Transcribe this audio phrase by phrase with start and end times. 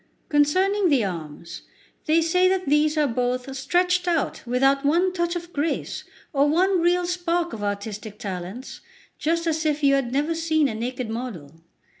[0.29, 1.61] Concerning the arms,
[2.07, 6.81] they say that these are both stretched out without one touch of grace or one
[6.81, 8.81] real spark of artistic talents,
[9.19, 11.61] just as if you had never seen a naked model.